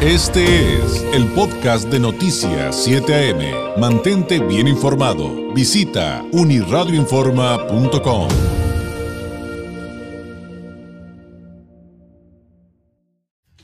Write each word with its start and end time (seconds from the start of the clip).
Este 0.00 0.76
es 0.76 1.04
el 1.12 1.26
podcast 1.32 1.88
de 1.90 1.98
Noticias 1.98 2.84
7 2.84 3.32
AM. 3.32 3.80
Mantente 3.80 4.38
bien 4.38 4.68
informado. 4.68 5.52
Visita 5.52 6.24
uniradioinforma.com. 6.30 8.28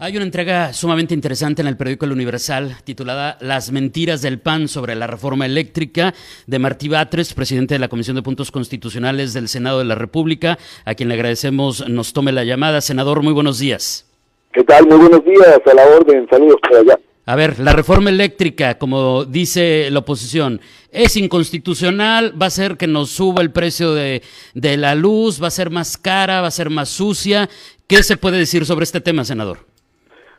Hay 0.01 0.17
una 0.17 0.25
entrega 0.25 0.73
sumamente 0.73 1.15
interesante 1.15 1.63
en 1.63 1.69
el 1.69 1.77
periódico 1.77 2.07
El 2.07 2.11
Universal 2.11 2.79
titulada 2.83 3.39
Las 3.41 3.71
mentiras 3.71 4.21
del 4.21 4.41
PAN 4.41 4.67
sobre 4.67 4.97
la 4.97 5.07
reforma 5.07 5.47
eléctrica 5.47 6.15
de 6.49 6.59
Martí 6.59 6.89
Batres, 6.89 7.33
presidente 7.33 7.77
de 7.77 7.79
la 7.79 7.87
Comisión 7.87 8.17
de 8.17 8.23
Puntos 8.23 8.51
Constitucionales 8.51 9.35
del 9.35 9.49
Senado 9.49 9.79
de 9.79 9.85
la 9.85 9.95
República, 9.95 10.59
a 10.85 10.97
quien 10.97 11.11
le 11.11 11.15
agradecemos 11.15 11.89
nos 11.89 12.13
tome 12.13 12.33
la 12.33 12.43
llamada. 12.43 12.81
Senador, 12.81 13.23
muy 13.23 13.33
buenos 13.33 13.61
días. 13.61 14.07
¿Qué 14.55 14.63
tal? 14.63 14.87
Muy 14.87 14.99
buenos 14.99 15.25
días, 15.25 15.61
a 15.67 15.75
la 15.75 15.85
orden, 15.85 16.29
saludos 16.31 16.61
por 16.63 16.79
allá. 16.79 16.97
A 17.27 17.35
ver, 17.35 17.59
la 17.59 17.73
reforma 17.73 18.11
eléctrica, 18.11 18.79
como 18.79 19.25
dice 19.25 19.89
la 19.91 19.99
oposición, 19.99 20.61
es 20.93 21.17
inconstitucional, 21.17 22.41
va 22.41 22.47
a 22.47 22.51
ser 22.51 22.77
que 22.77 22.87
nos 22.87 23.11
suba 23.11 23.43
el 23.43 23.51
precio 23.51 23.93
de, 23.95 24.23
de, 24.55 24.77
la 24.77 24.95
luz, 24.95 25.43
va 25.43 25.49
a 25.49 25.51
ser 25.51 25.71
más 25.71 25.99
cara, 25.99 26.41
va 26.41 26.47
a 26.47 26.53
ser 26.53 26.71
más 26.71 26.89
sucia. 26.89 27.49
¿Qué 27.89 28.05
se 28.05 28.17
puede 28.17 28.39
decir 28.39 28.65
sobre 28.65 28.85
este 28.85 29.01
tema, 29.01 29.25
senador? 29.25 29.59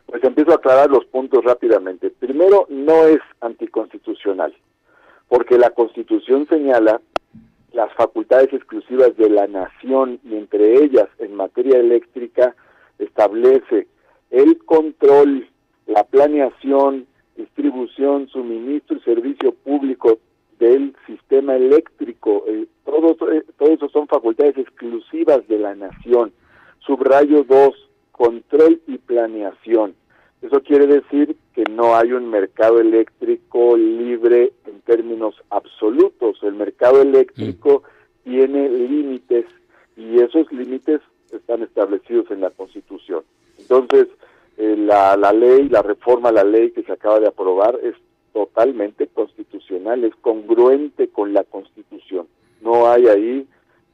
Pues 0.06 0.24
empiezo 0.24 0.52
a 0.52 0.54
aclarar 0.54 0.88
los 0.88 1.04
puntos 1.04 1.44
rápidamente. 1.44 2.08
Primero, 2.08 2.66
no 2.70 3.04
es 3.04 3.20
anticonstitucional, 3.42 4.56
porque 5.28 5.58
la 5.58 5.68
Constitución 5.70 6.46
señala 6.48 7.02
las 7.74 7.92
facultades 7.92 8.50
exclusivas 8.54 9.14
de 9.18 9.28
la 9.28 9.46
nación 9.46 10.20
y 10.24 10.36
entre 10.36 10.82
ellas 10.82 11.08
en 11.18 11.34
materia 11.34 11.78
eléctrica 11.78 12.56
establece 12.98 13.88
el 14.30 14.58
control, 14.64 15.48
la 15.86 16.04
planeación, 16.04 17.06
distribución, 17.36 18.28
suministro 18.28 18.96
y 18.96 19.00
servicio 19.00 19.52
público 19.52 20.18
del 20.58 20.94
sistema 21.06 21.54
eléctrico, 21.56 22.44
eh, 22.46 22.66
todo, 22.84 23.16
eh, 23.30 23.44
todo 23.58 23.70
eso 23.70 23.88
son 23.90 24.08
facultades 24.08 24.56
exclusivas 24.56 25.46
de 25.48 25.58
la 25.58 25.74
nación. 25.74 26.32
Subrayo 26.80 27.44
2, 27.44 27.74
control 28.12 28.80
y 28.86 28.98
planeación. 28.98 29.94
Eso 30.42 30.62
quiere 30.62 30.86
decir 30.86 31.36
que 31.54 31.64
no 31.64 31.96
hay 31.96 32.12
un 32.12 32.30
mercado 32.30 32.80
eléctrico 32.80 33.76
libre 33.76 34.52
en 34.66 34.80
términos 34.82 35.34
absolutos. 35.50 36.38
El 36.42 36.54
mercado 36.54 37.02
eléctrico 37.02 37.82
mm. 37.82 38.30
tiene 38.30 38.68
límites 38.68 39.46
y 39.96 40.20
esos 40.20 40.50
límites 40.52 41.00
están 41.32 41.62
establecidos 41.62 42.30
en 42.30 42.42
la 42.42 42.50
Constitución. 42.50 43.24
Entonces, 43.58 44.08
la, 44.86 45.16
la 45.16 45.32
ley, 45.32 45.68
la 45.68 45.82
reforma 45.82 46.28
a 46.28 46.32
la 46.32 46.44
ley 46.44 46.70
que 46.70 46.82
se 46.82 46.92
acaba 46.92 47.20
de 47.20 47.28
aprobar 47.28 47.78
es 47.82 47.94
totalmente 48.32 49.06
constitucional, 49.08 50.04
es 50.04 50.14
congruente 50.16 51.08
con 51.08 51.32
la 51.32 51.44
Constitución. 51.44 52.26
No 52.60 52.88
hay 52.88 53.06
ahí 53.08 53.46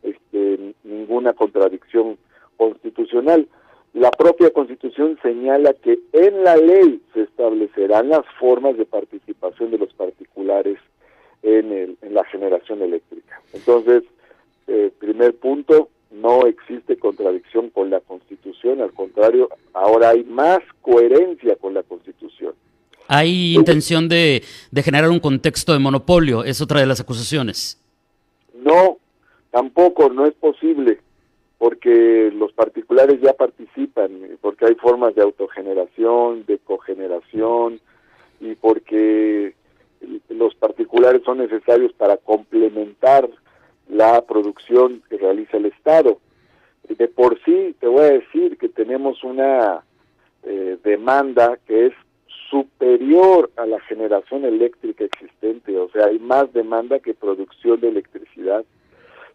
este, 0.02 0.74
ninguna 0.84 1.32
contradicción 1.32 2.18
constitucional. 2.56 3.46
La 3.94 4.10
propia 4.10 4.50
Constitución 4.50 5.18
señala 5.22 5.74
que 5.74 5.98
en 6.12 6.44
la 6.44 6.56
ley 6.56 7.00
se 7.14 7.22
establecerán 7.22 8.08
las 8.08 8.24
formas 8.40 8.76
de 8.76 8.84
participación 8.84 9.70
de 9.70 9.78
los 9.78 9.92
particulares 9.94 10.78
en, 11.42 11.72
el, 11.72 11.96
en 12.02 12.14
la 12.14 12.24
generación 12.24 12.82
eléctrica. 12.82 13.40
Entonces, 13.52 14.02
eh, 14.66 14.90
primer 14.98 15.34
punto, 15.34 15.88
no 16.10 16.46
existe 16.46 16.96
contradicción 16.96 17.70
con 17.70 17.90
la 17.90 18.00
Constitución, 18.00 18.31
al 18.70 18.92
contrario, 18.92 19.48
ahora 19.72 20.10
hay 20.10 20.24
más 20.24 20.60
coherencia 20.80 21.56
con 21.56 21.74
la 21.74 21.82
Constitución. 21.82 22.54
¿Hay 23.08 23.54
intención 23.54 24.08
de, 24.08 24.42
de 24.70 24.82
generar 24.82 25.10
un 25.10 25.20
contexto 25.20 25.72
de 25.72 25.78
monopolio? 25.78 26.44
Es 26.44 26.60
otra 26.60 26.80
de 26.80 26.86
las 26.86 27.00
acusaciones. 27.00 27.78
No, 28.54 28.98
tampoco, 29.50 30.08
no 30.08 30.24
es 30.26 30.34
posible, 30.34 31.00
porque 31.58 32.32
los 32.34 32.52
particulares 32.52 33.20
ya 33.20 33.32
participan, 33.32 34.10
porque 34.40 34.66
hay 34.66 34.74
formas 34.76 35.14
de 35.14 35.22
autogeneración, 35.22 36.46
de 36.46 36.58
cogeneración, 36.58 37.80
y 38.40 38.54
porque 38.54 39.54
los 40.28 40.54
particulares 40.54 41.22
son 41.24 41.38
necesarios 41.38 41.92
para 41.92 42.16
complementar 42.16 43.28
la 43.88 44.22
producción 44.22 45.02
que 45.08 45.16
realiza 45.16 45.56
el 45.56 45.66
Estado. 45.66 46.18
De 46.88 47.08
por 47.08 47.38
sí, 47.44 47.74
te 47.80 47.86
voy 47.86 48.00
a 48.00 48.12
decir 48.12 48.58
que 48.58 48.68
tenemos 48.68 49.22
una 49.24 49.84
eh, 50.42 50.76
demanda 50.82 51.58
que 51.66 51.86
es 51.86 51.92
superior 52.50 53.50
a 53.56 53.64
la 53.64 53.80
generación 53.80 54.44
eléctrica 54.44 55.04
existente, 55.04 55.78
o 55.78 55.88
sea, 55.90 56.06
hay 56.06 56.18
más 56.18 56.52
demanda 56.52 56.98
que 56.98 57.14
producción 57.14 57.80
de 57.80 57.88
electricidad, 57.88 58.64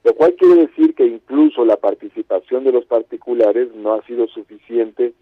lo 0.04 0.14
cual 0.14 0.36
quiere 0.36 0.68
decir 0.68 0.94
que 0.94 1.06
incluso 1.06 1.66
la 1.66 1.78
participación 1.78 2.64
de 2.64 2.72
los 2.72 2.86
particulares 2.86 3.74
no 3.74 3.94
ha 3.94 4.04
sido 4.04 4.28
suficiente 4.28 5.14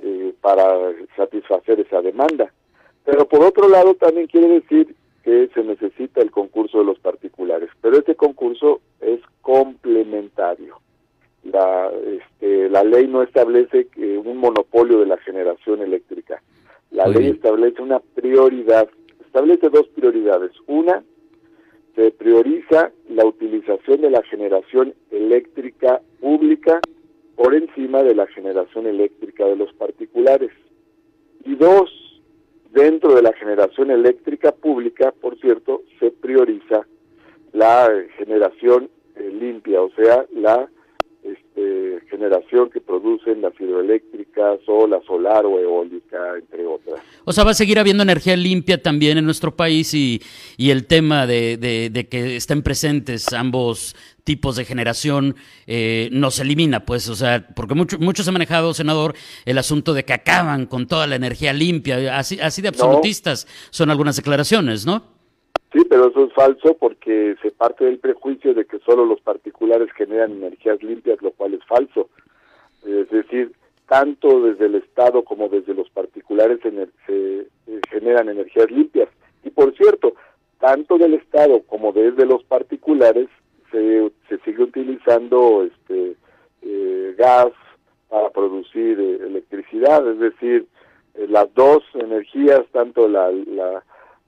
eh, 0.00 0.34
para 0.40 0.92
satisfacer 1.16 1.80
esa 1.80 2.02
demanda. 2.02 2.52
Pero 3.04 3.26
por 3.26 3.42
otro 3.42 3.68
lado 3.68 3.94
también 3.94 4.26
quiere 4.26 4.60
decir 4.60 4.94
que 5.24 5.48
se 5.54 5.64
necesita 5.64 6.20
el 6.20 6.30
concurso 6.30 6.78
de 6.78 6.84
los 6.84 6.98
particulares, 6.98 7.70
pero 7.80 7.98
este 7.98 8.14
concurso 8.14 8.80
es 9.00 9.20
complementario. 9.40 10.78
La, 11.44 11.90
este, 12.06 12.68
la 12.68 12.84
ley 12.84 13.06
no 13.08 13.22
establece 13.22 13.86
que 13.86 14.18
un 14.18 14.36
monopolio 14.36 15.00
de 15.00 15.06
la 15.06 15.16
generación 15.18 15.80
eléctrica. 15.80 16.42
La 16.90 17.06
ley 17.06 17.28
establece 17.28 17.80
una 17.80 18.00
prioridad, 18.00 18.88
establece 19.24 19.70
dos 19.70 19.88
prioridades. 19.88 20.52
Una, 20.66 21.02
se 21.94 22.10
prioriza 22.10 22.92
la 23.08 23.24
utilización 23.24 24.00
de 24.02 24.10
la 24.10 24.22
generación 24.24 24.94
eléctrica 25.10 26.00
pública 26.20 26.80
por 27.36 27.54
encima 27.54 28.02
de 28.02 28.14
la 28.14 28.26
generación 28.26 28.86
eléctrica 28.86 29.46
de 29.46 29.56
los 29.56 29.72
particulares. 29.74 30.50
Y 31.44 31.54
dos, 31.54 31.90
Dentro 32.72 33.16
de 33.16 33.22
la 33.22 33.32
generación 33.32 33.90
eléctrica 33.90 34.52
pública, 34.52 35.12
por 35.20 35.36
cierto, 35.40 35.82
se 35.98 36.12
prioriza 36.12 36.86
la 37.52 37.90
generación 38.16 38.88
eh, 39.16 39.28
limpia, 39.28 39.82
o 39.82 39.90
sea, 39.90 40.24
la 40.32 40.68
generación 42.20 42.68
que 42.68 42.80
producen 42.80 43.40
las 43.40 43.52
hidroeléctricas 43.58 44.60
o 44.66 44.86
la 44.86 45.00
solar 45.06 45.46
o 45.46 45.58
eólica, 45.58 46.18
entre 46.38 46.66
otras. 46.66 47.00
O 47.24 47.32
sea, 47.32 47.44
va 47.44 47.52
a 47.52 47.54
seguir 47.54 47.78
habiendo 47.78 48.02
energía 48.02 48.36
limpia 48.36 48.82
también 48.82 49.16
en 49.16 49.24
nuestro 49.24 49.56
país 49.56 49.94
y, 49.94 50.20
y 50.58 50.70
el 50.70 50.86
tema 50.86 51.26
de, 51.26 51.56
de, 51.56 52.08
que 52.08 52.36
estén 52.36 52.62
presentes 52.62 53.32
ambos 53.32 53.96
tipos 54.24 54.56
de 54.56 54.66
generación 54.66 55.34
eh, 55.66 56.10
no 56.12 56.30
se 56.30 56.42
elimina, 56.42 56.84
pues, 56.84 57.08
o 57.08 57.14
sea, 57.14 57.48
porque 57.56 57.74
mucho, 57.74 57.98
mucho 57.98 58.22
se 58.22 58.28
ha 58.28 58.32
manejado, 58.32 58.74
senador, 58.74 59.14
el 59.46 59.56
asunto 59.56 59.94
de 59.94 60.04
que 60.04 60.12
acaban 60.12 60.66
con 60.66 60.86
toda 60.86 61.06
la 61.06 61.16
energía 61.16 61.54
limpia, 61.54 62.18
así, 62.18 62.38
así 62.38 62.60
de 62.60 62.68
absolutistas 62.68 63.46
son 63.70 63.90
algunas 63.90 64.16
declaraciones, 64.16 64.84
¿no? 64.84 65.19
Sí, 65.72 65.84
pero 65.88 66.08
eso 66.08 66.24
es 66.24 66.32
falso 66.32 66.76
porque 66.78 67.36
se 67.42 67.52
parte 67.52 67.84
del 67.84 67.98
prejuicio 67.98 68.54
de 68.54 68.64
que 68.64 68.80
solo 68.80 69.04
los 69.04 69.20
particulares 69.20 69.88
generan 69.92 70.32
energías 70.32 70.82
limpias, 70.82 71.22
lo 71.22 71.30
cual 71.30 71.54
es 71.54 71.64
falso. 71.64 72.08
Es 72.84 73.08
decir, 73.10 73.52
tanto 73.88 74.40
desde 74.42 74.66
el 74.66 74.76
Estado 74.76 75.22
como 75.22 75.48
desde 75.48 75.74
los 75.74 75.88
particulares 75.90 76.58
se, 76.62 77.46
eh, 77.68 77.80
generan 77.88 78.28
energías 78.28 78.70
limpias. 78.70 79.08
Y 79.44 79.50
por 79.50 79.76
cierto, 79.76 80.14
tanto 80.58 80.98
del 80.98 81.14
Estado 81.14 81.62
como 81.62 81.92
desde 81.92 82.26
los 82.26 82.42
particulares 82.44 83.28
se, 83.70 84.10
se 84.28 84.38
sigue 84.38 84.64
utilizando 84.64 85.64
este 85.64 86.16
eh, 86.62 87.14
gas 87.16 87.52
para 88.08 88.30
producir 88.30 88.98
eh, 88.98 89.26
electricidad, 89.26 90.06
es 90.08 90.18
decir, 90.18 90.66
las 91.28 91.52
dos 91.54 91.82
energías, 91.94 92.62
tanto 92.72 93.08
la, 93.08 93.30
la 93.30 93.84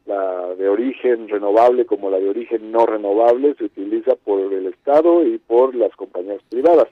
la 0.06 0.54
de 0.56 0.69
origen 0.69 1.28
renovable 1.28 1.87
como 1.87 2.10
la 2.10 2.19
de 2.19 2.28
origen 2.28 2.72
no 2.72 2.87
renovable 2.87 3.54
se 3.54 3.64
utiliza 3.64 4.16
por 4.16 4.52
el 4.52 4.66
Estado 4.66 5.25
y 5.25 5.38
por 5.38 5.75
las 5.75 5.94
compañías 5.96 6.43
privadas. 6.49 6.88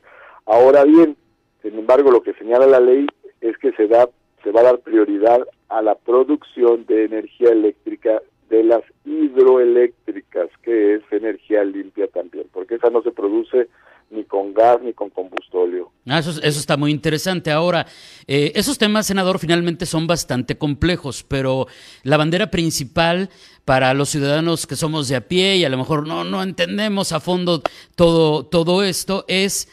Ahora 0.46 0.84
bien, 0.84 1.16
sin 1.62 1.78
embargo, 1.78 2.10
lo 2.10 2.22
que 2.22 2.34
señala 2.34 2.66
la 2.66 2.80
ley 2.80 3.06
es 3.40 3.56
que 3.58 3.72
se 3.72 3.88
da 3.88 4.08
se 4.42 4.52
va 4.52 4.60
a 4.60 4.64
dar 4.64 4.78
prioridad 4.78 5.46
a 5.68 5.82
la 5.82 5.94
producción 5.94 6.86
de 6.86 7.04
energía 7.04 7.50
eléctrica 7.50 8.22
de 8.48 8.64
las 8.64 8.82
hidroeléctricas, 9.04 10.48
que 10.62 10.94
es 10.94 11.02
energía 11.10 11.62
limpia 11.62 12.08
también, 12.08 12.46
porque 12.52 12.76
esa 12.76 12.90
no 12.90 13.02
se 13.02 13.12
produce 13.12 13.68
ni 14.10 14.24
con 14.24 14.52
gas 14.52 14.80
ni 14.82 14.92
con 14.92 15.10
combustóleo. 15.10 15.92
Ah, 16.06 16.18
eso, 16.18 16.30
eso 16.30 16.60
está 16.60 16.76
muy 16.76 16.90
interesante. 16.90 17.50
Ahora, 17.50 17.86
eh, 18.26 18.52
esos 18.54 18.78
temas, 18.78 19.06
senador, 19.06 19.38
finalmente 19.38 19.86
son 19.86 20.06
bastante 20.06 20.58
complejos, 20.58 21.22
pero 21.22 21.66
la 22.02 22.16
bandera 22.16 22.50
principal 22.50 23.30
para 23.64 23.94
los 23.94 24.08
ciudadanos 24.08 24.66
que 24.66 24.76
somos 24.76 25.08
de 25.08 25.16
a 25.16 25.28
pie 25.28 25.56
y 25.56 25.64
a 25.64 25.68
lo 25.68 25.78
mejor 25.78 26.06
no, 26.06 26.24
no 26.24 26.42
entendemos 26.42 27.12
a 27.12 27.20
fondo 27.20 27.62
todo, 27.94 28.44
todo 28.44 28.82
esto 28.82 29.24
es 29.28 29.68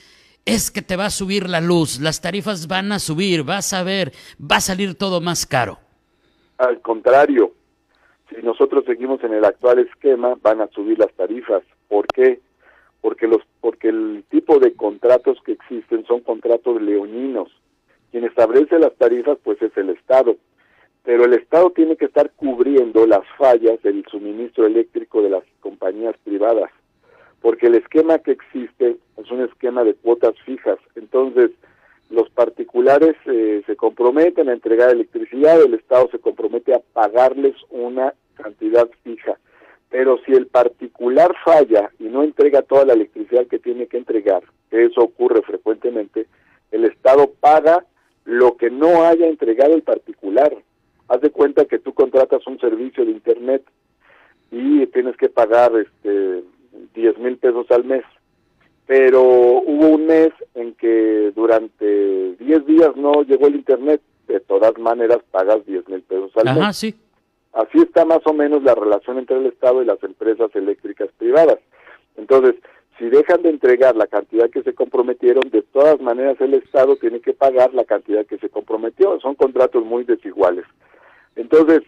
es 0.46 0.72
que 0.72 0.82
te 0.82 0.96
va 0.96 1.08
a 1.08 1.10
subir 1.10 1.50
la 1.50 1.60
luz, 1.60 2.00
las 2.00 2.22
tarifas 2.22 2.70
van 2.70 2.94
a 2.94 3.00
subir, 3.00 3.44
vas 3.44 3.74
a 3.74 3.84
ver, 3.84 4.14
va 4.40 4.58
a 4.58 4.62
salir 4.62 4.96
todo 4.96 5.20
más 5.20 5.46
caro. 5.46 5.78
Al 6.58 6.80
contrario, 6.80 7.52
si 8.30 8.42
nosotros 8.42 8.86
seguimos 8.86 9.22
en 9.26 9.34
el 9.34 9.44
actual 9.44 9.80
esquema, 9.80 10.36
van 10.42 10.62
a 10.62 10.68
subir 10.68 10.98
las 11.00 11.12
tarifas. 11.16 11.64
¿Por 11.90 12.08
qué? 12.08 12.40
Porque 13.02 13.28
los 13.28 13.42
porque 13.62 13.90
el 13.90 14.24
tipo 14.30 14.60
de 14.60 14.74
contratos 14.74 15.38
que 15.46 15.54
existen 15.54 16.06
son 16.06 16.22
contratos 16.22 16.82
leoninos. 16.82 17.50
Quien 18.12 18.24
establece 18.24 18.80
las 18.80 18.96
tarifas 18.96 19.38
pues 19.44 19.62
es 19.62 19.76
el 19.78 19.90
Estado. 19.90 20.38
Pero 21.04 21.24
el 21.24 21.34
Estado 21.34 21.70
tiene 21.72 21.96
que 21.96 22.04
estar 22.04 22.32
cubriendo 22.32 23.06
las 23.06 23.26
fallas 23.38 23.82
del 23.82 24.04
suministro 24.12 24.66
eléctrico 24.66 25.22
de 25.22 25.30
las 25.30 25.44
compañías 25.62 26.16
privadas, 26.26 26.70
porque 27.42 27.68
el 27.68 27.76
esquema 27.76 28.20
que 28.20 28.32
existe 28.32 28.98
es 29.16 29.32
un 29.32 29.42
esquema 29.42 29.86
de 29.86 29.94
cuotas 29.94 30.36
fijas. 30.46 30.78
Entonces, 30.96 31.52
los 32.10 32.30
particulares 32.30 33.16
eh, 33.26 33.64
se 33.66 33.78
comprometen 33.78 34.50
a 34.50 34.54
entregar 34.54 34.90
electricidad, 34.90 35.62
el 35.62 35.76
Estado 35.76 36.10
se 36.12 36.20
compromete 36.20 36.74
a 36.74 36.82
pagarles 36.94 37.56
una 37.70 38.14
cantidad 38.36 38.90
fija. 39.04 39.38
Pero 39.90 40.18
si 40.26 40.34
el 40.34 40.48
particular 40.48 41.34
falla 41.44 41.90
y 42.00 42.06
no 42.06 42.24
entrega 42.24 42.62
toda 42.62 42.86
la 42.86 42.94
electricidad 42.94 43.48
que 43.48 43.60
tiene 43.60 43.88
que 43.88 43.98
entregar, 43.98 44.44
que 44.70 44.86
eso 44.86 45.02
ocurre 45.02 45.42
frecuentemente, 45.42 46.28
el 46.72 46.86
Estado 46.86 47.32
paga 47.40 47.86
lo 48.26 48.58
que 48.58 48.70
no 48.70 49.04
haya 49.04 49.28
entregado 49.28 49.74
el 49.74 49.84
particular. 49.84 50.54
Haz 51.08 51.22
de 51.22 51.30
cuenta 51.30 51.66
que 51.66 51.80
tú 51.80 51.94
contratas 51.94 52.46
un 52.48 52.60
servicio 52.60 53.06
de 53.06 53.12
Internet 53.12 53.64
y 54.52 54.86
tienes 54.88 55.16
que 55.16 55.30
pagar 55.30 55.72
este 55.76 56.44
10 56.94 57.18
mil 57.20 57.38
pesos 57.38 57.70
al 57.72 57.86
mes 57.86 58.04
pero 58.88 59.22
hubo 59.22 59.90
un 59.90 60.08
mes 60.08 60.30
en 60.56 60.74
que 60.76 61.32
durante 61.36 62.36
10 62.40 62.66
días 62.66 62.96
no 62.96 63.22
llegó 63.24 63.48
el 63.48 63.56
internet, 63.56 64.02
de 64.28 64.40
todas 64.40 64.78
maneras 64.80 65.20
pagas 65.30 65.66
10 65.66 65.88
mil 65.90 66.02
pesos 66.02 66.32
al 66.38 66.48
Ajá, 66.48 66.68
mes. 66.68 66.78
sí. 66.78 66.96
Así 67.58 67.80
está 67.80 68.06
más 68.06 68.20
o 68.26 68.34
menos 68.34 68.62
la 68.62 68.76
relación 68.76 69.18
entre 69.18 69.38
el 69.38 69.48
Estado 69.48 69.82
y 69.82 69.86
las 69.86 70.02
empresas 70.04 70.56
eléctricas 70.56 71.10
privadas. 71.18 71.58
Entonces, 72.16 72.54
si 73.00 73.10
dejan 73.10 73.42
de 73.42 73.50
entregar 73.50 73.96
la 73.96 74.06
cantidad 74.06 74.48
que 74.52 74.62
se 74.62 74.76
comprometieron, 74.76 75.50
de 75.50 75.64
todas 75.64 76.00
maneras 76.00 76.40
el 76.40 76.54
Estado 76.54 76.98
tiene 76.98 77.20
que 77.20 77.34
pagar 77.34 77.74
la 77.74 77.84
cantidad 77.84 78.28
que 78.28 78.38
se 78.38 78.50
comprometió. 78.50 79.20
Son 79.22 79.34
contratos 79.34 79.84
muy 79.84 80.04
desiguales. 80.04 80.66
Entonces, 81.36 81.82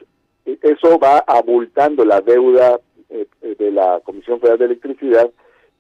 e, 0.47 0.57
eso 0.63 0.97
va 0.97 1.19
abultando 1.27 2.03
la 2.03 2.21
deuda 2.21 2.79
eh, 3.11 3.27
eh, 3.43 3.55
de 3.59 3.71
la 3.71 4.01
Comisión 4.03 4.39
Federal 4.39 4.57
de 4.57 4.65
Electricidad 4.65 5.29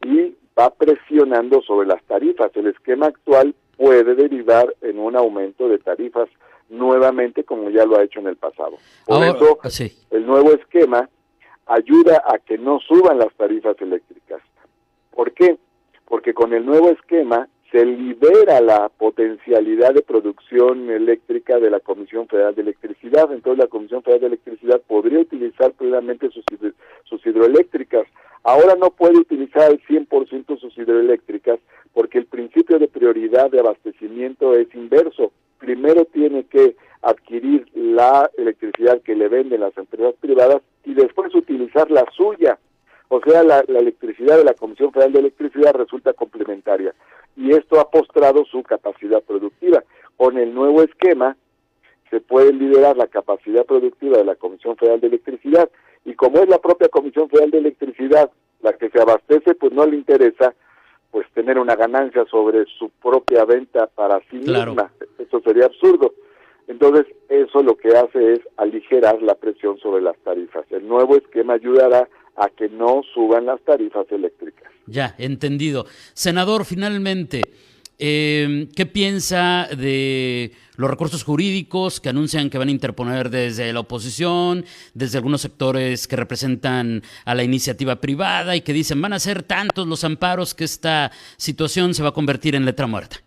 y 0.05 0.35
va 0.57 0.69
presionando 0.69 1.63
sobre 1.63 1.87
las 1.87 2.03
tarifas. 2.03 2.51
El 2.53 2.67
esquema 2.67 3.07
actual 3.07 3.55
puede 3.75 4.13
derivar 4.13 4.71
en 4.81 4.99
un 4.99 5.15
aumento 5.15 5.67
de 5.67 5.79
tarifas 5.79 6.29
nuevamente 6.69 7.43
como 7.43 7.69
ya 7.69 7.85
lo 7.85 7.97
ha 7.97 8.03
hecho 8.03 8.19
en 8.19 8.27
el 8.27 8.35
pasado. 8.37 8.77
Por 9.05 9.15
Ahora, 9.17 9.29
eso 9.29 9.59
sí. 9.69 9.91
el 10.11 10.25
nuevo 10.25 10.51
esquema 10.53 11.09
ayuda 11.65 12.23
a 12.25 12.39
que 12.39 12.57
no 12.57 12.79
suban 12.79 13.19
las 13.19 13.33
tarifas 13.35 13.75
eléctricas. 13.81 14.41
¿Por 15.11 15.31
qué? 15.33 15.57
Porque 16.05 16.33
con 16.33 16.53
el 16.53 16.65
nuevo 16.65 16.89
esquema 16.89 17.47
se 17.71 17.85
libera 17.85 18.61
la 18.61 18.89
potencialidad 18.89 19.93
de 19.93 20.01
producción 20.01 20.89
eléctrica 20.89 21.59
de 21.59 21.69
la 21.69 21.79
Comisión 21.79 22.27
Federal 22.27 22.55
de 22.55 22.63
Electricidad. 22.63 23.31
Entonces 23.31 23.59
la 23.63 23.67
Comisión 23.69 24.01
Federal 24.01 24.21
de 24.21 24.27
Electricidad 24.27 24.81
podría 24.87 25.19
utilizar 25.19 25.71
plenamente 25.73 26.29
sus, 26.31 26.43
hidro- 26.51 26.73
sus 27.03 27.23
hidroeléctricas. 27.27 28.07
Ahora 28.43 28.73
no 28.75 28.89
puede 28.89 29.17
utilizar 29.19 29.63
al 29.63 29.79
100% 29.81 30.59
sus 30.59 30.75
hidroeléctricas 30.77 31.59
porque 31.93 32.17
el 32.17 32.25
principio 32.25 32.79
de 32.79 32.87
prioridad 32.87 33.49
de 33.51 33.59
abastecimiento 33.59 34.53
es 34.55 34.73
inverso. 34.73 35.31
Primero 35.57 36.05
tiene 36.05 36.45
que 36.45 36.75
adquirir 37.01 37.65
la 37.73 38.29
electricidad 38.37 39.01
que 39.01 39.15
le 39.15 39.27
venden 39.27 39.61
las 39.61 39.77
empresas 39.77 40.15
privadas 40.19 40.61
y 40.85 40.93
después 40.93 41.33
utilizar 41.33 41.89
la 41.91 42.05
suya. 42.15 42.57
O 43.09 43.19
sea, 43.21 43.43
la, 43.43 43.59
electricidad 43.61 44.37
de 44.37 44.43
la 44.43 44.53
Comisión 44.53 44.91
Federal 44.91 45.13
de 45.13 45.19
Electricidad 45.19 45.73
resulta 45.73 46.13
complementaria 46.13 46.93
y 47.35 47.51
esto 47.51 47.79
ha 47.79 47.89
postrado 47.89 48.45
su 48.45 48.61
capacidad 48.63 49.21
productiva. 49.23 49.83
Con 50.15 50.37
el 50.37 50.53
nuevo 50.53 50.83
esquema 50.83 51.35
se 52.09 52.21
puede 52.21 52.53
liberar 52.53 52.97
la 52.97 53.07
capacidad 53.07 53.65
productiva 53.65 54.17
de 54.17 54.25
la 54.25 54.35
Comisión 54.35 54.75
Federal 54.77 54.99
de 54.99 55.07
Electricidad 55.07 55.69
y 56.05 56.13
como 56.13 56.39
es 56.39 56.49
la 56.49 56.59
propia 56.59 56.89
Comisión 56.89 57.29
Federal 57.29 57.51
de 57.51 57.59
Electricidad 57.59 58.31
la 58.61 58.73
que 58.73 58.89
se 58.89 59.01
abastece, 59.01 59.55
pues 59.55 59.71
no 59.71 59.85
le 59.85 59.95
interesa 59.95 60.53
pues 61.11 61.27
tener 61.33 61.57
una 61.57 61.75
ganancia 61.75 62.25
sobre 62.29 62.65
su 62.77 62.89
propia 63.01 63.45
venta 63.45 63.87
para 63.87 64.19
sí 64.29 64.39
Claro. 64.41 64.71
misma. 64.73 64.91
Eso 65.17 65.39
sería 65.41 65.65
absurdo. 65.65 66.13
Entonces, 66.67 67.07
eso 67.29 67.63
lo 67.63 67.75
que 67.75 67.89
hace 67.89 68.33
es 68.33 68.39
aligerar 68.57 69.21
la 69.23 69.33
presión 69.35 69.79
sobre 69.79 70.03
las 70.03 70.17
tarifas. 70.19 70.65
El 70.71 70.87
nuevo 70.87 71.15
esquema 71.17 71.53
ayudará 71.53 72.07
a 72.35 72.47
que 72.49 72.69
no 72.69 73.01
suban 73.13 73.47
las 73.47 73.59
tarifas 73.61 74.05
eléctricas. 74.11 74.71
Ya, 74.85 75.15
entendido. 75.17 75.85
Senador, 76.13 76.65
finalmente, 76.65 77.41
eh, 77.97 78.67
¿qué 78.75 78.85
piensa 78.85 79.67
de 79.75 80.51
los 80.79 80.89
recursos 80.89 81.25
jurídicos 81.25 81.99
que 81.99 82.07
anuncian 82.07 82.49
que 82.49 82.57
van 82.57 82.69
a 82.69 82.71
interponer 82.71 83.29
desde 83.29 83.73
la 83.73 83.81
oposición, 83.81 84.63
desde 84.93 85.17
algunos 85.17 85.41
sectores 85.41 86.07
que 86.07 86.15
representan 86.15 87.01
a 87.25 87.35
la 87.35 87.43
iniciativa 87.43 87.97
privada 87.97 88.55
y 88.55 88.61
que 88.61 88.71
dicen 88.71 89.01
van 89.01 89.11
a 89.11 89.19
ser 89.19 89.43
tantos 89.43 89.85
los 89.85 90.05
amparos 90.05 90.55
que 90.55 90.63
esta 90.63 91.11
situación 91.35 91.93
se 91.93 92.01
va 92.01 92.09
a 92.09 92.13
convertir 92.13 92.55
en 92.55 92.63
letra 92.63 92.87
muerta? 92.87 93.17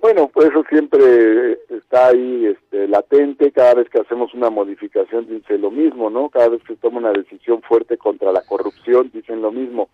Bueno, 0.00 0.30
pues 0.32 0.50
eso 0.50 0.62
siempre 0.68 1.58
está 1.68 2.06
ahí 2.06 2.46
este, 2.46 2.86
latente, 2.86 3.50
cada 3.50 3.74
vez 3.74 3.88
que 3.90 4.00
hacemos 4.00 4.32
una 4.34 4.50
modificación 4.50 5.26
dice 5.26 5.58
lo 5.58 5.72
mismo, 5.72 6.10
¿no? 6.10 6.28
Cada 6.28 6.50
vez 6.50 6.62
que 6.62 6.74
se 6.74 6.80
toma 6.80 6.98
una 6.98 7.10
decisión 7.10 7.60
fuerte 7.62 7.98
contra 7.98 8.30
la 8.30 8.42
corrupción 8.42 9.10
dicen 9.12 9.42
lo 9.42 9.50
mismo. 9.50 9.88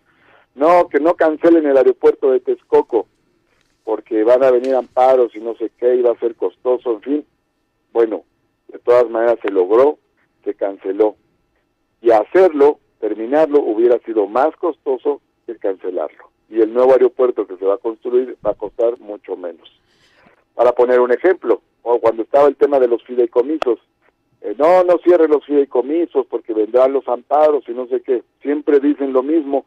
No, 0.53 0.87
que 0.87 0.99
no 0.99 1.15
cancelen 1.15 1.65
el 1.65 1.77
aeropuerto 1.77 2.31
de 2.31 2.41
Texcoco, 2.41 3.07
porque 3.85 4.23
van 4.23 4.43
a 4.43 4.51
venir 4.51 4.75
amparos 4.75 5.33
y 5.35 5.39
no 5.39 5.55
sé 5.55 5.71
qué, 5.77 5.95
y 5.95 6.01
va 6.01 6.11
a 6.11 6.19
ser 6.19 6.35
costoso, 6.35 6.93
en 6.93 7.01
fin. 7.01 7.25
Bueno, 7.93 8.23
de 8.67 8.79
todas 8.79 9.09
maneras 9.09 9.37
se 9.41 9.51
logró, 9.51 9.99
se 10.43 10.55
canceló. 10.55 11.15
Y 12.01 12.11
hacerlo, 12.11 12.79
terminarlo, 12.99 13.61
hubiera 13.61 13.99
sido 13.99 14.27
más 14.27 14.55
costoso 14.57 15.21
que 15.45 15.55
cancelarlo. 15.57 16.31
Y 16.49 16.61
el 16.61 16.73
nuevo 16.73 16.93
aeropuerto 16.93 17.47
que 17.47 17.57
se 17.57 17.65
va 17.65 17.75
a 17.75 17.77
construir 17.77 18.35
va 18.45 18.51
a 18.51 18.55
costar 18.55 18.99
mucho 18.99 19.37
menos. 19.37 19.71
Para 20.55 20.71
poner 20.71 20.99
un 20.99 21.11
ejemplo, 21.11 21.61
o 21.83 21.99
cuando 21.99 22.23
estaba 22.23 22.47
el 22.47 22.55
tema 22.55 22.79
de 22.79 22.87
los 22.87 23.03
fideicomisos, 23.03 23.79
eh, 24.41 24.55
no, 24.57 24.83
no 24.83 24.97
cierren 25.03 25.29
los 25.29 25.45
fideicomisos 25.45 26.25
porque 26.25 26.53
vendrán 26.53 26.93
los 26.93 27.07
amparos 27.07 27.63
y 27.67 27.71
no 27.71 27.87
sé 27.87 28.01
qué, 28.01 28.23
siempre 28.41 28.79
dicen 28.79 29.13
lo 29.13 29.21
mismo, 29.21 29.65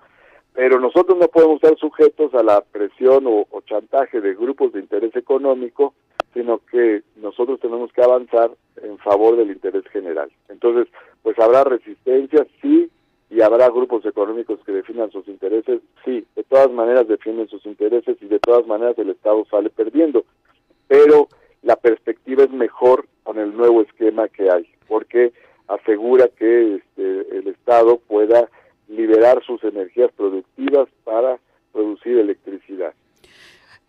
pero 0.54 0.80
nosotros 0.80 1.18
no 1.18 1.28
podemos 1.28 1.56
estar 1.56 1.76
sujetos 1.78 2.34
a 2.34 2.42
la 2.42 2.60
presión 2.60 3.26
o, 3.26 3.46
o 3.50 3.60
chantaje 3.62 4.20
de 4.20 4.34
grupos 4.34 4.72
de 4.72 4.80
interés 4.80 5.14
económico, 5.14 5.94
sino 6.34 6.60
que 6.70 7.02
nosotros 7.16 7.60
tenemos 7.60 7.92
que 7.92 8.02
avanzar 8.02 8.50
en 8.82 8.98
favor 8.98 9.36
del 9.36 9.50
interés 9.50 9.84
general. 9.88 10.30
Entonces, 10.48 10.88
pues 11.22 11.38
habrá 11.38 11.64
resistencia, 11.64 12.46
sí, 12.60 12.90
y 13.30 13.40
habrá 13.42 13.68
grupos 13.68 14.04
económicos 14.06 14.58
que 14.64 14.72
definan 14.72 15.10
sus 15.10 15.28
intereses, 15.28 15.80
sí, 16.04 16.24
de 16.34 16.44
todas 16.44 16.70
maneras 16.70 17.06
defienden 17.06 17.48
sus 17.48 17.64
intereses 17.66 18.16
y 18.20 18.26
de 18.26 18.38
todas 18.38 18.66
maneras 18.66 18.98
el 18.98 19.10
Estado 19.10 19.44
sale 19.50 19.70
perdiendo 19.70 20.24
pero 20.88 21.28
la 21.62 21.76
perspectiva 21.76 22.44
es 22.44 22.50
mejor 22.50 23.06
con 23.22 23.38
el 23.38 23.56
nuevo 23.56 23.82
esquema 23.82 24.26
que 24.28 24.50
hay, 24.50 24.66
porque 24.88 25.32
asegura 25.68 26.28
que 26.28 26.76
este, 26.76 27.38
el 27.38 27.48
Estado 27.48 27.98
pueda 27.98 28.48
liberar 28.98 29.40
sus 29.44 29.62
energías 29.62 30.10
productivas 30.12 30.88
para 31.04 31.38
producir 31.72 32.18
electricidad. 32.18 32.57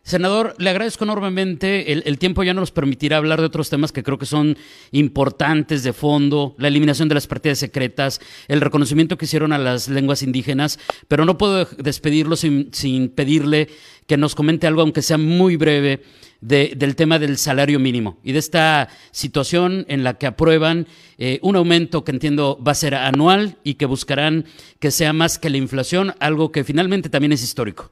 Senador, 0.10 0.56
le 0.58 0.72
agradezco 0.72 1.04
enormemente. 1.04 1.92
El, 1.92 2.18
tiempo 2.18 2.42
ya 2.42 2.56
no 2.56 2.62
nos 2.62 2.72
permitirá 2.72 3.18
hablar 3.18 3.40
de 3.40 3.46
otros 3.46 3.70
temas 3.70 3.92
que 3.92 4.02
creo 4.02 4.18
que 4.18 4.26
son 4.26 4.58
importantes 4.92 5.84
de 5.84 5.94
fondo, 5.94 6.56
la 6.58 6.68
eliminación 6.68 7.10
de 7.10 7.14
las 7.14 7.28
partidas 7.28 7.60
secretas, 7.60 8.20
el 8.48 8.60
reconocimiento 8.60 9.20
que 9.20 9.26
hicieron 9.26 9.54
a 9.54 9.60
las 9.60 9.88
lenguas 9.88 10.24
indígenas, 10.24 10.80
pero 11.08 11.26
no 11.26 11.38
puedo 11.38 11.66
despedirlo 11.78 12.38
sin, 12.38 12.74
sin 12.74 13.10
pedirle 13.10 13.70
que 14.08 14.18
nos 14.18 14.34
comente 14.34 14.66
algo, 14.66 14.82
aunque 14.82 15.04
sea 15.04 15.20
muy 15.20 15.58
breve, 15.58 16.02
de, 16.42 16.74
del 16.76 16.96
tema 16.96 17.20
del 17.20 17.38
salario 17.38 17.80
mínimo 17.80 18.18
y 18.24 18.32
de 18.32 18.40
esta 18.40 18.90
situación 19.12 19.86
en 19.90 20.04
la 20.04 20.16
que 20.16 20.26
aprueban 20.26 20.88
eh, 21.20 21.38
un 21.44 21.56
aumento 21.56 22.04
que 22.04 22.12
entiendo 22.12 22.60
va 22.66 22.72
a 22.72 22.76
ser 22.76 22.96
anual 22.96 23.58
y 23.64 23.76
que 23.76 23.86
buscarán 23.86 24.46
que 24.80 24.90
sea 24.90 25.14
más 25.14 25.38
que 25.38 25.52
la 25.52 25.58
inflación, 25.58 26.16
algo 26.20 26.52
que 26.52 26.64
finalmente 26.64 27.10
también 27.10 27.34
es 27.34 27.44
histórico. 27.44 27.92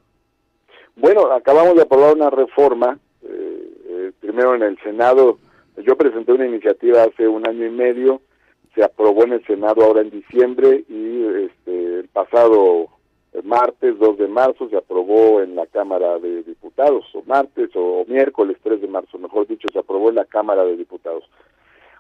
Bueno, 1.00 1.32
acabamos 1.32 1.76
de 1.76 1.84
aprobar 1.84 2.16
una 2.16 2.32
reforma, 2.32 2.98
eh, 3.22 3.72
eh, 3.88 4.12
primero 4.20 4.56
en 4.56 4.64
el 4.64 4.80
Senado, 4.80 5.38
yo 5.78 5.96
presenté 5.96 6.34
una 6.34 6.48
iniciativa 6.48 7.04
hace 7.04 7.28
un 7.28 7.48
año 7.48 7.68
y 7.68 7.70
medio, 7.70 8.22
se 8.74 8.84
aprobó 8.84 9.24
en 9.24 9.34
el 9.34 9.46
Senado 9.46 9.84
ahora 9.84 10.02
en 10.02 10.10
diciembre 10.10 10.86
y 10.90 11.24
este, 11.46 12.00
el 12.00 12.08
pasado 12.08 12.88
martes 13.44 14.00
2 14.00 14.18
de 14.18 14.28
marzo 14.28 14.68
se 14.70 14.78
aprobó 14.78 15.40
en 15.42 15.56
la 15.56 15.68
Cámara 15.68 16.18
de 16.18 16.42
Diputados, 16.42 17.06
o 17.14 17.22
martes 17.28 17.70
o 17.76 18.04
miércoles 18.08 18.58
3 18.64 18.82
de 18.82 18.88
marzo, 18.88 19.20
mejor 19.20 19.46
dicho, 19.46 19.68
se 19.72 19.78
aprobó 19.78 20.10
en 20.10 20.16
la 20.16 20.26
Cámara 20.26 20.64
de 20.64 20.78
Diputados. 20.78 21.30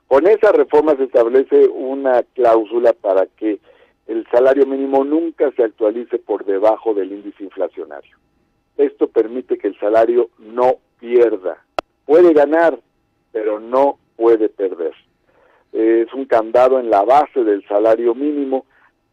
Con 0.07 0.25
esa 0.25 0.51
reforma 0.51 0.95
se 0.95 1.03
establece 1.03 1.67
una 1.67 2.23
cláusula 2.33 2.93
para 2.93 3.27
que 3.27 3.59
el 4.07 4.25
salario 4.31 4.65
mínimo 4.65 5.03
nunca 5.03 5.51
se 5.51 5.63
actualice 5.63 6.17
por 6.17 6.45
debajo 6.45 6.95
del 6.95 7.11
índice 7.11 7.43
inflacionario. 7.43 8.17
Esto 8.77 9.07
permite 9.07 9.57
que 9.57 9.67
el 9.67 9.79
salario 9.79 10.29
no 10.39 10.77
pierda. 10.99 11.63
Puede 12.05 12.33
ganar, 12.33 12.79
pero 13.31 13.59
no 13.59 13.97
puede 14.15 14.49
perder. 14.49 14.93
Es 15.73 16.13
un 16.13 16.25
candado 16.25 16.79
en 16.79 16.89
la 16.89 17.03
base 17.03 17.43
del 17.43 17.65
salario 17.67 18.15
mínimo 18.15 18.65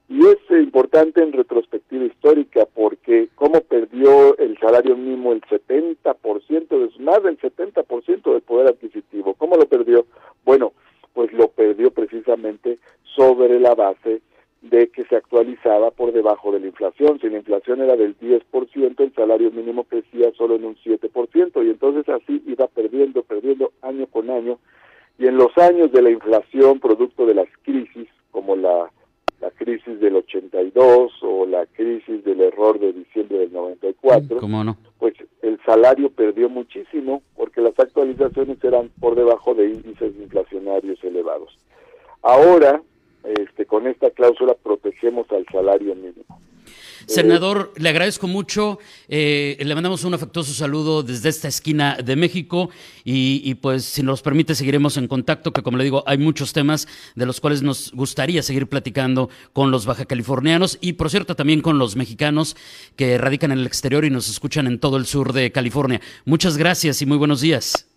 y 0.09 0.21
es 0.26 0.38
importante 0.50 1.23
en 1.23 1.33
retrospectiva 1.33 2.04
histórica 2.04 2.66
porque 2.75 3.28
cómo 3.35 3.61
perdió 3.62 4.37
el 4.38 4.59
salario 4.59 4.97
mínimo 4.97 5.33
el 5.33 5.40
70%, 5.42 6.68
de, 6.68 7.02
más 7.02 7.23
del 7.23 7.38
70% 7.38 8.33
del 8.33 8.42
poder 8.42 8.68
adquisitivo. 8.68 9.35
¿Cómo 9.35 9.56
lo 9.56 9.66
perdió? 9.66 10.06
Bueno, 10.44 10.73
pues 11.14 11.33
lo 11.33 11.49
perdió 11.49 11.90
precisamente 11.90 12.78
sobre 13.16 13.59
la 13.59 13.75
base 13.75 14.21
de 14.74 14.88
que 14.88 15.04
se 15.04 15.16
actualizaba 15.16 15.90
por 15.92 16.12
debajo 16.12 16.50
de 16.52 16.60
la 16.60 16.66
inflación. 16.66 17.20
Si 17.20 17.28
la 17.28 17.38
inflación 17.38 17.80
era 17.80 17.96
del 17.96 18.18
10%, 18.18 19.00
el 19.00 19.14
salario 19.14 19.50
mínimo 19.50 19.84
crecía 19.84 20.32
solo 20.36 20.56
en 20.56 20.64
un 20.64 20.76
7%, 20.76 21.64
y 21.64 21.70
entonces 21.70 22.08
así 22.08 22.42
iba 22.46 22.66
perdiendo, 22.66 23.22
perdiendo 23.22 23.72
año 23.82 24.06
con 24.06 24.30
año. 24.30 24.58
Y 25.18 25.26
en 25.26 25.36
los 25.36 25.56
años 25.58 25.92
de 25.92 26.02
la 26.02 26.10
inflación, 26.10 26.80
producto 26.80 27.24
de 27.24 27.34
las 27.34 27.48
crisis, 27.62 28.08
como 28.32 28.56
la, 28.56 28.90
la 29.40 29.50
crisis 29.52 30.00
del 30.00 30.16
82 30.16 31.12
o 31.22 31.46
la 31.46 31.66
crisis 31.66 32.24
del 32.24 32.40
error 32.40 32.80
de 32.80 32.92
diciembre 32.92 33.38
del 33.38 33.52
94, 33.52 34.38
¿Cómo 34.38 34.64
no? 34.64 34.76
pues 34.98 35.14
el 35.42 35.60
salario 35.64 36.10
perdió 36.10 36.48
muchísimo 36.48 37.22
porque 37.36 37.60
las 37.60 37.78
actualizaciones 37.78 38.62
eran 38.64 38.90
por 38.98 39.14
debajo 39.14 39.54
de 39.54 39.68
índices 39.68 40.16
inflacionarios 40.16 41.02
elevados. 41.04 41.56
Ahora, 42.22 42.82
este, 43.24 43.66
con 43.66 43.86
esta 43.86 44.10
cláusula 44.10 44.54
protegemos 44.54 45.30
al 45.30 45.46
salario 45.50 45.94
mínimo. 45.94 46.40
Senador, 47.06 47.72
le 47.76 47.88
agradezco 47.88 48.26
mucho. 48.26 48.78
Eh, 49.08 49.56
le 49.60 49.74
mandamos 49.74 50.04
un 50.04 50.14
afectuoso 50.14 50.52
saludo 50.52 51.02
desde 51.02 51.28
esta 51.28 51.48
esquina 51.48 51.96
de 52.02 52.16
México 52.16 52.70
y, 53.04 53.54
pues 53.56 53.84
si 53.84 54.02
nos 54.02 54.22
permite 54.22 54.54
seguiremos 54.54 54.96
en 54.96 55.08
contacto, 55.08 55.52
que 55.52 55.62
como 55.62 55.76
le 55.76 55.84
digo, 55.84 56.02
hay 56.06 56.18
muchos 56.18 56.52
temas 56.52 56.88
de 57.14 57.26
los 57.26 57.40
cuales 57.40 57.62
nos 57.62 57.92
gustaría 57.92 58.42
seguir 58.42 58.68
platicando 58.68 59.28
con 59.52 59.70
los 59.70 59.86
baja 59.86 60.04
californianos 60.04 60.78
y 60.80 60.94
por 60.94 61.10
cierto 61.10 61.36
también 61.36 61.60
con 61.60 61.78
los 61.78 61.96
mexicanos 61.96 62.56
que 62.96 63.18
radican 63.18 63.52
en 63.52 63.58
el 63.58 63.66
exterior 63.66 64.04
y 64.04 64.10
nos 64.10 64.28
escuchan 64.28 64.66
en 64.66 64.78
todo 64.78 64.96
el 64.96 65.06
sur 65.06 65.32
de 65.32 65.52
California. 65.52 66.00
Muchas 66.24 66.56
gracias 66.56 67.02
y 67.02 67.06
muy 67.06 67.18
buenos 67.18 67.40
días. 67.40 67.93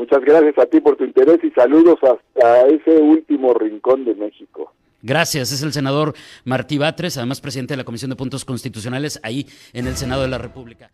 Muchas 0.00 0.24
gracias 0.24 0.56
a 0.56 0.64
ti 0.64 0.80
por 0.80 0.96
tu 0.96 1.04
interés 1.04 1.44
y 1.44 1.50
saludos 1.50 1.98
hasta 2.00 2.66
ese 2.68 2.96
último 2.96 3.52
rincón 3.52 4.06
de 4.06 4.14
México. 4.14 4.72
Gracias, 5.02 5.52
es 5.52 5.62
el 5.62 5.74
senador 5.74 6.14
Martí 6.44 6.78
Batres, 6.78 7.18
además 7.18 7.42
presidente 7.42 7.74
de 7.74 7.76
la 7.76 7.84
Comisión 7.84 8.08
de 8.08 8.16
Puntos 8.16 8.46
Constitucionales 8.46 9.20
ahí 9.22 9.46
en 9.74 9.86
el 9.86 9.98
Senado 9.98 10.22
de 10.22 10.28
la 10.28 10.38
República. 10.38 10.90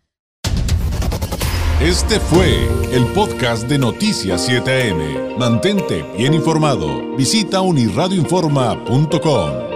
Este 1.81 2.19
fue 2.19 2.49
el 2.91 3.05
podcast 3.15 3.69
de 3.69 3.77
Noticias 3.77 4.49
7am. 4.49 5.37
Mantente 5.37 6.03
bien 6.17 6.33
informado. 6.33 7.15
Visita 7.15 7.61
unirradioinforma.com. 7.61 9.66